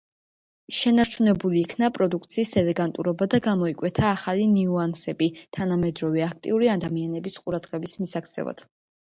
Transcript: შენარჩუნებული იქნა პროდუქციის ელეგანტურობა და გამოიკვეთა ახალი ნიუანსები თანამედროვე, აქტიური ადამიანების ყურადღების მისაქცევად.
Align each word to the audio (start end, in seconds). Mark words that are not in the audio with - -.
შენარჩუნებული 0.75 1.59
იქნა 1.65 1.89
პროდუქციის 1.97 2.53
ელეგანტურობა 2.61 3.27
და 3.35 3.41
გამოიკვეთა 3.49 4.09
ახალი 4.15 4.49
ნიუანსები 4.55 5.29
თანამედროვე, 5.59 6.25
აქტიური 6.31 6.73
ადამიანების 6.79 7.39
ყურადღების 7.45 7.97
მისაქცევად. 8.03 8.67